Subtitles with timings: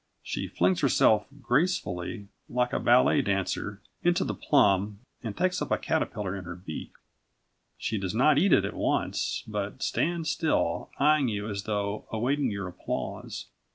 [0.23, 5.77] She flings herself gracefully, like a ballet dancer, into the plum, and takes up a
[5.77, 6.93] caterpillar in her beak.
[7.77, 12.49] She does not eat it at once, but stands still, eyeing you as though awaiting
[12.49, 13.45] your applause.